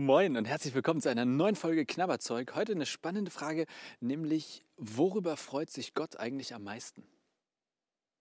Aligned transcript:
Moin 0.00 0.36
und 0.36 0.44
herzlich 0.44 0.74
willkommen 0.74 1.00
zu 1.00 1.08
einer 1.08 1.24
neuen 1.24 1.56
Folge 1.56 1.84
Knabberzeug. 1.84 2.54
Heute 2.54 2.70
eine 2.70 2.86
spannende 2.86 3.32
Frage, 3.32 3.66
nämlich 3.98 4.62
worüber 4.76 5.36
freut 5.36 5.70
sich 5.70 5.92
Gott 5.92 6.20
eigentlich 6.20 6.54
am 6.54 6.62
meisten? 6.62 7.02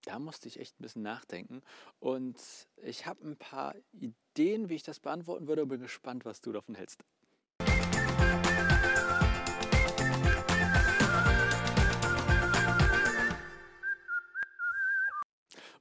Da 0.05 0.17
musste 0.17 0.47
ich 0.47 0.59
echt 0.59 0.79
ein 0.79 0.81
bisschen 0.81 1.03
nachdenken 1.03 1.61
und 1.99 2.35
ich 2.77 3.05
habe 3.05 3.23
ein 3.27 3.37
paar 3.37 3.75
Ideen, 3.91 4.69
wie 4.69 4.73
ich 4.73 4.81
das 4.81 4.99
beantworten 4.99 5.47
würde 5.47 5.61
und 5.61 5.69
bin 5.69 5.79
gespannt, 5.79 6.25
was 6.25 6.41
du 6.41 6.51
davon 6.51 6.73
hältst. 6.73 7.03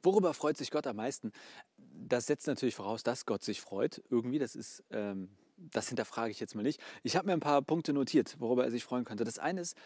Worüber 0.03 0.35
freut 0.35 0.59
sich 0.59 0.71
Gott 0.71 0.87
am 0.87 0.97
meisten? 0.97 1.33
Das 1.79 2.27
setzt 2.27 2.47
natürlich 2.47 2.75
voraus, 2.75 3.03
dass 3.03 3.25
Gott 3.25 3.43
sich 3.43 3.63
freut. 3.63 4.03
Irgendwie, 4.11 4.39
das 4.39 4.55
ist, 4.55 4.85
ähm, 4.91 5.31
das 5.73 5.89
hinterfrage 5.89 6.31
ich 6.31 6.41
jetzt 6.41 6.55
mal 6.55 6.63
nicht. 6.63 6.81
Ich 7.03 7.17
habe 7.17 7.27
mir 7.27 7.33
ein 7.33 7.41
paar 7.41 7.63
Punkte 7.63 7.93
notiert, 7.93 8.37
worüber 8.39 8.65
er 8.65 8.71
sich 8.71 8.85
freuen 8.85 9.05
könnte. 9.05 9.25
Das 9.25 9.39
eine 9.39 9.61
ist 9.61 9.77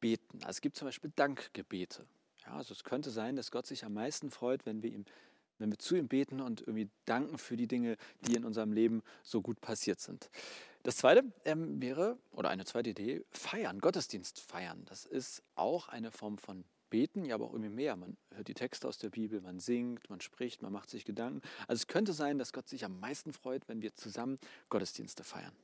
Beten. 0.00 0.38
Also 0.40 0.50
es 0.50 0.60
gibt 0.60 0.76
zum 0.76 0.86
Beispiel 0.86 1.12
Dankgebete. 1.16 2.06
Ja, 2.46 2.54
also 2.54 2.72
es 2.72 2.84
könnte 2.84 3.10
sein, 3.10 3.36
dass 3.36 3.50
Gott 3.50 3.66
sich 3.66 3.84
am 3.84 3.94
meisten 3.94 4.30
freut, 4.30 4.66
wenn 4.66 4.82
wir 4.82 4.90
ihm 4.90 5.04
wenn 5.60 5.70
wir 5.70 5.78
zu 5.78 5.94
ihm 5.94 6.08
beten 6.08 6.40
und 6.40 6.62
irgendwie 6.62 6.88
danken 7.04 7.38
für 7.38 7.56
die 7.56 7.68
Dinge, 7.68 7.96
die 8.22 8.34
in 8.34 8.44
unserem 8.44 8.72
Leben 8.72 9.02
so 9.22 9.42
gut 9.42 9.60
passiert 9.60 10.00
sind. 10.00 10.30
Das 10.82 10.96
zweite 10.96 11.22
ähm, 11.44 11.80
wäre, 11.82 12.16
oder 12.32 12.48
eine 12.48 12.64
zweite 12.64 12.90
Idee, 12.90 13.22
feiern, 13.30 13.78
Gottesdienst 13.80 14.40
feiern. 14.40 14.82
Das 14.86 15.04
ist 15.04 15.42
auch 15.54 15.88
eine 15.88 16.10
Form 16.10 16.38
von 16.38 16.64
beten, 16.90 17.24
ja, 17.24 17.36
aber 17.36 17.46
auch 17.46 17.52
irgendwie 17.52 17.70
mehr. 17.70 17.96
Man 17.96 18.16
hört 18.34 18.48
die 18.48 18.54
Texte 18.54 18.86
aus 18.86 18.98
der 18.98 19.10
Bibel, 19.10 19.40
man 19.40 19.60
singt, 19.60 20.10
man 20.10 20.20
spricht, 20.20 20.62
man 20.62 20.72
macht 20.72 20.90
sich 20.90 21.04
Gedanken. 21.04 21.40
Also 21.66 21.80
es 21.80 21.86
könnte 21.86 22.12
sein, 22.12 22.38
dass 22.38 22.52
Gott 22.52 22.68
sich 22.68 22.84
am 22.84 23.00
meisten 23.00 23.32
freut, 23.32 23.68
wenn 23.68 23.80
wir 23.80 23.94
zusammen 23.94 24.38
Gottesdienste 24.68 25.24
feiern. 25.24 25.54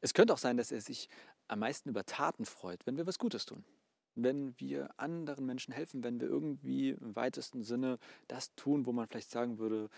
Es 0.00 0.14
könnte 0.14 0.32
auch 0.32 0.38
sein, 0.38 0.56
dass 0.56 0.70
er 0.70 0.80
sich 0.80 1.08
am 1.48 1.60
meisten 1.60 1.88
über 1.88 2.04
Taten 2.04 2.44
freut, 2.44 2.86
wenn 2.86 2.96
wir 2.96 3.06
was 3.06 3.18
Gutes 3.18 3.46
tun. 3.46 3.64
Wenn 4.14 4.58
wir 4.60 4.90
anderen 4.98 5.46
Menschen 5.46 5.72
helfen, 5.72 6.04
wenn 6.04 6.20
wir 6.20 6.28
irgendwie 6.28 6.90
im 6.90 7.16
weitesten 7.16 7.62
Sinne 7.62 7.98
das 8.26 8.54
tun, 8.54 8.86
wo 8.86 8.92
man 8.92 9.08
vielleicht 9.08 9.30
sagen 9.30 9.58
würde, 9.58 9.88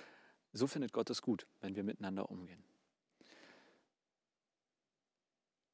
so 0.52 0.66
findet 0.66 0.92
Gott 0.92 1.10
es 1.10 1.22
gut, 1.22 1.46
wenn 1.60 1.74
wir 1.74 1.84
miteinander 1.84 2.30
umgehen. 2.30 2.62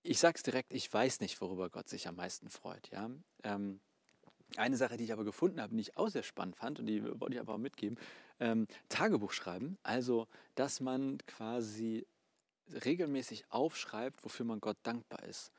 Ich 0.02 0.20
sage 0.20 0.36
es 0.36 0.44
direkt, 0.44 0.72
ich 0.72 0.92
weiß 0.92 1.20
nicht, 1.20 1.40
worüber 1.40 1.68
Gott 1.68 1.88
sich 1.88 2.06
am 2.06 2.16
meisten 2.16 2.48
freut. 2.48 2.88
Ja? 2.90 3.10
Ähm, 3.42 3.80
eine 4.56 4.76
Sache, 4.76 4.96
die 4.96 5.04
ich 5.04 5.12
aber 5.12 5.24
gefunden 5.24 5.60
habe, 5.60 5.74
die 5.74 5.80
ich 5.80 5.96
auch 5.96 6.08
sehr 6.08 6.22
spannend 6.22 6.56
fand 6.56 6.78
und 6.78 6.86
die 6.86 7.02
wollte 7.20 7.34
ich 7.34 7.40
einfach 7.40 7.58
mitgeben, 7.58 7.98
ähm, 8.40 8.66
Tagebuch 8.88 9.32
schreiben. 9.32 9.78
Also, 9.82 10.28
dass 10.54 10.80
man 10.80 11.18
quasi 11.26 12.06
regelmäßig 12.84 13.44
aufschreibt, 13.50 14.24
wofür 14.24 14.46
man 14.46 14.60
Gott 14.60 14.78
dankbar 14.82 15.22
ist. 15.24 15.52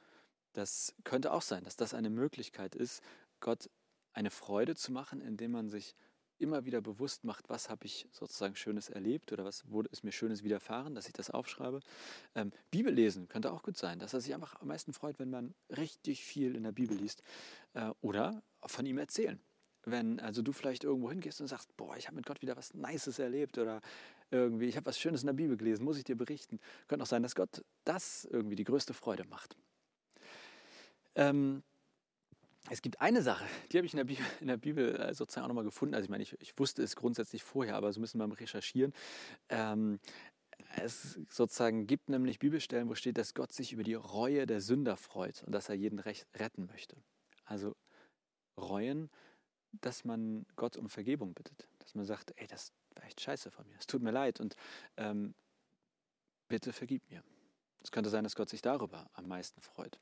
Das 0.53 0.95
könnte 1.03 1.31
auch 1.31 1.41
sein, 1.41 1.63
dass 1.63 1.75
das 1.75 1.93
eine 1.93 2.09
Möglichkeit 2.09 2.75
ist, 2.75 3.01
Gott 3.39 3.69
eine 4.13 4.31
Freude 4.31 4.75
zu 4.75 4.91
machen, 4.91 5.21
indem 5.21 5.51
man 5.51 5.69
sich 5.69 5.95
immer 6.39 6.65
wieder 6.65 6.81
bewusst 6.81 7.23
macht, 7.23 7.49
was 7.49 7.69
habe 7.69 7.85
ich 7.85 8.07
sozusagen 8.11 8.55
Schönes 8.55 8.89
erlebt 8.89 9.31
oder 9.31 9.45
was 9.45 9.69
wurde, 9.69 9.89
ist 9.91 10.03
mir 10.03 10.11
Schönes 10.11 10.43
widerfahren, 10.43 10.95
dass 10.95 11.07
ich 11.07 11.13
das 11.13 11.29
aufschreibe. 11.29 11.79
Ähm, 12.35 12.51
Bibel 12.71 12.93
lesen 12.93 13.27
könnte 13.27 13.51
auch 13.51 13.63
gut 13.63 13.77
sein, 13.77 13.99
dass 13.99 14.13
er 14.13 14.21
sich 14.21 14.33
einfach 14.33 14.59
am 14.61 14.67
meisten 14.67 14.93
freut, 14.93 15.19
wenn 15.19 15.29
man 15.29 15.53
richtig 15.69 16.23
viel 16.23 16.55
in 16.55 16.63
der 16.63 16.71
Bibel 16.71 16.97
liest. 16.97 17.23
Äh, 17.73 17.91
oder 18.01 18.41
von 18.65 18.85
ihm 18.85 18.97
erzählen. 18.97 19.39
Wenn 19.83 20.19
also 20.19 20.41
du 20.41 20.51
vielleicht 20.51 20.83
irgendwo 20.83 21.09
hingehst 21.09 21.39
und 21.39 21.47
sagst, 21.47 21.75
boah, 21.77 21.95
ich 21.95 22.07
habe 22.07 22.15
mit 22.15 22.25
Gott 22.25 22.41
wieder 22.41 22.57
was 22.57 22.73
Nices 22.73 23.19
erlebt 23.19 23.57
oder 23.57 23.81
irgendwie, 24.31 24.65
ich 24.65 24.75
habe 24.75 24.85
was 24.85 24.99
Schönes 24.99 25.21
in 25.21 25.27
der 25.27 25.33
Bibel 25.33 25.55
gelesen, 25.55 25.85
muss 25.85 25.97
ich 25.97 26.03
dir 26.03 26.17
berichten. 26.17 26.59
Könnte 26.87 27.03
auch 27.03 27.07
sein, 27.07 27.23
dass 27.23 27.35
Gott 27.35 27.63
das 27.85 28.25
irgendwie 28.25 28.57
die 28.57 28.65
größte 28.65 28.93
Freude 28.93 29.23
macht. 29.25 29.55
Ähm, 31.15 31.63
es 32.69 32.81
gibt 32.81 33.01
eine 33.01 33.21
Sache, 33.21 33.45
die 33.71 33.77
habe 33.77 33.85
ich 33.85 33.93
in 33.93 33.97
der 33.97 34.03
Bibel, 34.05 34.25
in 34.41 34.47
der 34.47 34.57
Bibel 34.57 34.95
äh, 34.95 35.13
sozusagen 35.13 35.45
auch 35.45 35.49
nochmal 35.49 35.63
gefunden. 35.63 35.95
Also 35.95 36.05
ich 36.05 36.09
meine, 36.09 36.23
ich, 36.23 36.39
ich, 36.41 36.57
wusste 36.57 36.83
es 36.83 36.95
grundsätzlich 36.95 37.43
vorher, 37.43 37.75
aber 37.75 37.91
so 37.93 37.99
müssen 37.99 38.19
wir 38.19 38.23
beim 38.27 38.33
Recherchieren. 38.33 38.93
Ähm, 39.49 39.99
es 40.75 41.19
sozusagen 41.29 41.87
gibt 41.87 42.09
nämlich 42.09 42.39
Bibelstellen, 42.39 42.89
wo 42.89 42.95
steht, 42.95 43.17
dass 43.17 43.33
Gott 43.33 43.53
sich 43.53 43.73
über 43.73 43.83
die 43.83 43.93
Reue 43.93 44.45
der 44.45 44.61
Sünder 44.61 44.97
freut 44.97 45.43
und 45.43 45.53
dass 45.53 45.69
er 45.69 45.75
jeden 45.75 45.99
retten 45.99 46.65
möchte. 46.65 46.97
Also 47.45 47.75
reuen, 48.57 49.09
dass 49.71 50.03
man 50.03 50.45
Gott 50.55 50.77
um 50.77 50.89
Vergebung 50.89 51.33
bittet. 51.33 51.67
Dass 51.79 51.95
man 51.95 52.05
sagt, 52.05 52.33
ey, 52.35 52.47
das 52.47 52.73
war 52.95 53.05
echt 53.05 53.21
scheiße 53.21 53.51
von 53.51 53.67
mir. 53.67 53.77
Es 53.79 53.87
tut 53.87 54.01
mir 54.01 54.11
leid 54.11 54.39
und 54.39 54.55
ähm, 54.97 55.35
bitte 56.47 56.73
vergib 56.73 57.07
mir. 57.09 57.23
Es 57.83 57.91
könnte 57.91 58.09
sein, 58.09 58.23
dass 58.23 58.35
Gott 58.35 58.49
sich 58.49 58.61
darüber 58.61 59.09
am 59.13 59.27
meisten 59.27 59.61
freut. 59.61 59.99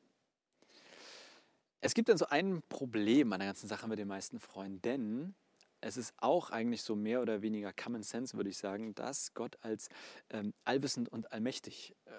Es 1.85 1.93
gibt 1.93 2.09
dann 2.09 2.17
so 2.17 2.25
ein 2.25 2.63
Problem 2.67 3.31
an 3.31 3.41
der 3.41 3.49
ganzen 3.49 3.67
Sache 3.67 3.87
mit 3.87 3.99
den 3.99 4.07
meisten 4.07 4.39
Freunden, 4.39 4.81
denn 4.81 5.35
es 5.81 5.97
ist 5.97 6.15
auch 6.17 6.49
eigentlich 6.49 6.81
so 6.81 6.95
mehr 6.95 7.21
oder 7.21 7.43
weniger 7.43 7.71
Common 7.73 8.01
Sense, 8.01 8.35
würde 8.35 8.49
ich 8.49 8.57
sagen, 8.57 8.95
dass 8.95 9.35
Gott 9.35 9.55
als 9.61 9.89
ähm, 10.31 10.55
allwissend 10.63 11.09
und 11.09 11.31
allmächtig 11.31 11.95
äh, 12.05 12.11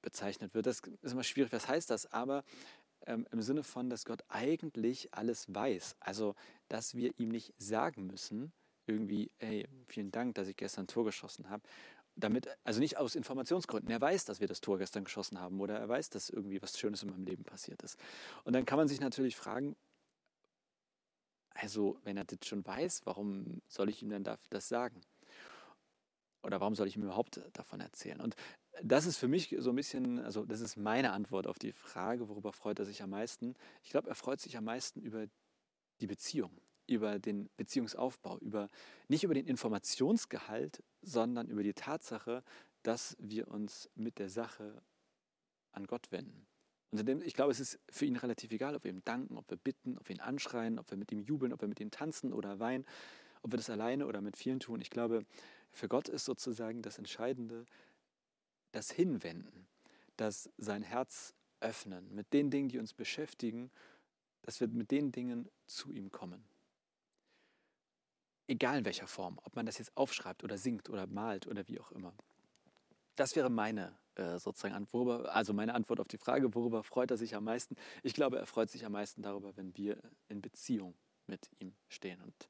bezeichnet 0.00 0.54
wird. 0.54 0.64
Das 0.64 0.80
ist 1.02 1.12
immer 1.12 1.22
schwierig, 1.22 1.52
was 1.52 1.68
heißt 1.68 1.90
das? 1.90 2.10
Aber 2.10 2.44
ähm, 3.06 3.26
im 3.30 3.42
Sinne 3.42 3.62
von, 3.62 3.90
dass 3.90 4.06
Gott 4.06 4.22
eigentlich 4.28 5.12
alles 5.12 5.54
weiß. 5.54 5.96
Also, 6.00 6.34
dass 6.68 6.94
wir 6.94 7.12
ihm 7.18 7.28
nicht 7.28 7.52
sagen 7.58 8.06
müssen, 8.06 8.54
irgendwie, 8.86 9.30
hey, 9.36 9.68
vielen 9.86 10.12
Dank, 10.12 10.36
dass 10.36 10.48
ich 10.48 10.56
gestern 10.56 10.84
ein 10.84 10.88
Tor 10.88 11.04
geschossen 11.04 11.50
habe 11.50 11.62
damit, 12.20 12.48
also 12.64 12.80
nicht 12.80 12.96
aus 12.96 13.14
Informationsgründen. 13.14 13.90
Er 13.90 14.00
weiß, 14.00 14.24
dass 14.24 14.40
wir 14.40 14.46
das 14.46 14.60
Tor 14.60 14.78
gestern 14.78 15.04
geschossen 15.04 15.40
haben 15.40 15.60
oder 15.60 15.78
er 15.78 15.88
weiß, 15.88 16.10
dass 16.10 16.30
irgendwie 16.30 16.62
was 16.62 16.78
Schönes 16.78 17.02
in 17.02 17.10
meinem 17.10 17.24
Leben 17.24 17.44
passiert 17.44 17.82
ist. 17.82 17.98
Und 18.44 18.54
dann 18.54 18.64
kann 18.64 18.78
man 18.78 18.88
sich 18.88 19.00
natürlich 19.00 19.36
fragen, 19.36 19.76
also 21.54 21.98
wenn 22.04 22.16
er 22.16 22.24
das 22.24 22.38
schon 22.44 22.64
weiß, 22.64 23.02
warum 23.04 23.60
soll 23.68 23.88
ich 23.88 24.02
ihm 24.02 24.10
denn 24.10 24.24
das 24.24 24.68
sagen? 24.68 25.00
Oder 26.42 26.60
warum 26.60 26.74
soll 26.74 26.86
ich 26.86 26.96
ihm 26.96 27.02
überhaupt 27.02 27.40
davon 27.52 27.80
erzählen? 27.80 28.20
Und 28.20 28.34
das 28.82 29.04
ist 29.04 29.18
für 29.18 29.28
mich 29.28 29.54
so 29.58 29.70
ein 29.70 29.76
bisschen, 29.76 30.20
also 30.20 30.44
das 30.46 30.60
ist 30.60 30.76
meine 30.76 31.12
Antwort 31.12 31.46
auf 31.46 31.58
die 31.58 31.72
Frage, 31.72 32.28
worüber 32.28 32.52
freut 32.52 32.78
er 32.78 32.86
sich 32.86 33.02
am 33.02 33.10
meisten. 33.10 33.54
Ich 33.82 33.90
glaube, 33.90 34.08
er 34.08 34.14
freut 34.14 34.40
sich 34.40 34.56
am 34.56 34.64
meisten 34.64 35.00
über 35.00 35.26
die 36.00 36.06
Beziehung, 36.06 36.58
über 36.86 37.18
den 37.18 37.50
Beziehungsaufbau, 37.56 38.38
über, 38.38 38.70
nicht 39.08 39.24
über 39.24 39.34
den 39.34 39.46
Informationsgehalt, 39.46 40.82
sondern 41.02 41.48
über 41.48 41.62
die 41.62 41.74
Tatsache, 41.74 42.42
dass 42.82 43.16
wir 43.20 43.48
uns 43.48 43.88
mit 43.94 44.18
der 44.18 44.28
Sache 44.28 44.82
an 45.72 45.86
Gott 45.86 46.10
wenden. 46.10 46.46
Und 46.90 47.08
ich 47.24 47.34
glaube, 47.34 47.52
es 47.52 47.60
ist 47.60 47.78
für 47.88 48.06
ihn 48.06 48.16
relativ 48.16 48.50
egal, 48.50 48.74
ob 48.74 48.84
wir 48.84 48.90
ihm 48.90 49.04
danken, 49.04 49.38
ob 49.38 49.48
wir 49.48 49.56
bitten, 49.56 49.96
ob 49.98 50.08
wir 50.08 50.16
ihn 50.16 50.20
anschreien, 50.20 50.78
ob 50.78 50.90
wir 50.90 50.98
mit 50.98 51.12
ihm 51.12 51.20
jubeln, 51.20 51.52
ob 51.52 51.60
wir 51.60 51.68
mit 51.68 51.78
ihm 51.78 51.90
tanzen 51.90 52.32
oder 52.32 52.58
weinen, 52.58 52.84
ob 53.42 53.52
wir 53.52 53.58
das 53.58 53.70
alleine 53.70 54.06
oder 54.06 54.20
mit 54.20 54.36
vielen 54.36 54.58
tun. 54.58 54.80
Ich 54.80 54.90
glaube, 54.90 55.24
für 55.70 55.88
Gott 55.88 56.08
ist 56.08 56.24
sozusagen 56.24 56.82
das 56.82 56.98
Entscheidende 56.98 57.64
das 58.72 58.90
Hinwenden, 58.90 59.66
das 60.16 60.50
sein 60.56 60.82
Herz 60.82 61.34
öffnen 61.60 62.14
mit 62.14 62.32
den 62.32 62.50
Dingen, 62.50 62.68
die 62.68 62.78
uns 62.78 62.94
beschäftigen, 62.94 63.70
dass 64.42 64.60
wir 64.60 64.68
mit 64.68 64.90
den 64.90 65.12
Dingen 65.12 65.48
zu 65.66 65.92
ihm 65.92 66.10
kommen 66.10 66.49
egal 68.50 68.78
in 68.78 68.84
welcher 68.84 69.06
Form, 69.06 69.38
ob 69.44 69.54
man 69.54 69.64
das 69.64 69.78
jetzt 69.78 69.96
aufschreibt 69.96 70.42
oder 70.42 70.58
singt 70.58 70.90
oder 70.90 71.06
malt 71.06 71.46
oder 71.46 71.66
wie 71.68 71.78
auch 71.80 71.92
immer. 71.92 72.12
Das 73.14 73.36
wäre 73.36 73.48
meine 73.48 73.96
äh, 74.16 74.38
sozusagen 74.38 74.74
Antwort, 74.74 75.28
also 75.28 75.52
meine 75.52 75.74
Antwort 75.74 76.00
auf 76.00 76.08
die 76.08 76.18
Frage, 76.18 76.52
worüber 76.54 76.82
freut 76.82 77.10
er 77.10 77.16
sich 77.16 77.34
am 77.36 77.44
meisten? 77.44 77.76
Ich 78.02 78.12
glaube, 78.12 78.38
er 78.38 78.46
freut 78.46 78.68
sich 78.68 78.84
am 78.84 78.92
meisten 78.92 79.22
darüber, 79.22 79.56
wenn 79.56 79.76
wir 79.76 79.98
in 80.28 80.42
Beziehung 80.42 80.94
mit 81.26 81.48
ihm 81.60 81.74
stehen. 81.88 82.20
Und 82.22 82.48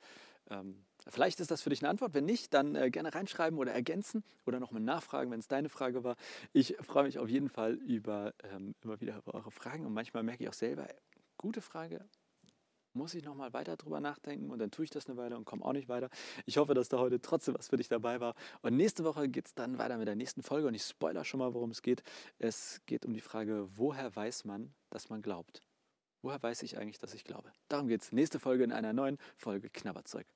ähm, 0.49 0.87
vielleicht 1.07 1.39
ist 1.41 1.51
das 1.51 1.61
für 1.61 1.71
dich 1.71 1.83
eine 1.83 1.91
Antwort. 1.91 2.15
Wenn 2.15 2.25
nicht, 2.25 2.55
dann 2.55 2.75
äh, 2.77 2.91
gerne 2.91 3.15
reinschreiben 3.15 3.59
oder 3.59 3.73
ergänzen 3.73 4.25
oder 4.47 4.59
nochmal 4.59 4.83
nachfragen, 4.83 5.31
wenn 5.31 5.41
es 5.41 5.49
deine 5.49 5.69
Frage 5.69 6.03
war. 6.03 6.17
Ich 6.55 6.77
freue 6.81 7.05
mich 7.05 7.19
auf 7.19 7.29
jeden 7.29 7.51
Fall 7.51 7.75
über 7.75 8.33
ähm, 8.45 8.75
immer 8.81 9.01
wieder 9.01 9.19
über 9.19 9.35
eure 9.35 9.51
Fragen 9.51 9.85
und 9.85 9.93
manchmal 9.93 10.23
merke 10.23 10.45
ich 10.45 10.49
auch 10.49 10.55
selber, 10.55 10.89
gute 11.37 11.61
Frage, 11.61 12.09
muss 12.95 13.15
ich 13.15 13.25
nochmal 13.25 13.53
weiter 13.53 13.77
drüber 13.77 14.01
nachdenken 14.01 14.51
und 14.51 14.59
dann 14.59 14.71
tue 14.71 14.85
ich 14.85 14.91
das 14.91 15.07
eine 15.07 15.17
Weile 15.17 15.37
und 15.37 15.45
komme 15.45 15.65
auch 15.65 15.73
nicht 15.73 15.89
weiter. 15.89 16.11
Ich 16.47 16.57
hoffe, 16.57 16.75
dass 16.75 16.89
da 16.89 16.99
heute 16.99 17.21
trotzdem 17.21 17.55
was 17.59 17.69
für 17.69 17.77
dich 17.77 17.89
dabei 17.89 18.21
war. 18.21 18.35
Und 18.63 18.77
nächste 18.77 19.05
Woche 19.05 19.29
geht 19.29 19.47
es 19.47 19.55
dann 19.55 19.79
weiter 19.79 19.99
mit 19.99 20.09
der 20.09 20.17
nächsten 20.17 20.43
Folge 20.43 20.69
und 20.69 20.75
ich 20.75 20.83
spoiler 20.83 21.25
schon 21.25 21.39
mal, 21.39 21.55
worum 21.55 21.71
es 21.71 21.83
geht. 21.83 22.03
Es 22.39 22.81
geht 22.87 23.07
um 23.07 23.13
die 23.13 23.21
Frage, 23.21 23.69
woher 23.77 24.15
weiß 24.15 24.45
man, 24.45 24.75
dass 24.91 25.09
man 25.09 25.23
glaubt? 25.23 25.63
Woher 26.23 26.43
weiß 26.43 26.63
ich 26.63 26.77
eigentlich, 26.79 26.99
dass 26.99 27.15
ich 27.15 27.25
glaube? 27.25 27.51
Darum 27.69 27.89
geht 27.89 28.03
es. 28.03 28.13
Nächste 28.13 28.39
Folge 28.39 28.65
in 28.65 28.73
einer 28.73 28.93
neuen 28.93 29.19
Folge 29.37 29.71
Knabberzeug. 29.71 30.27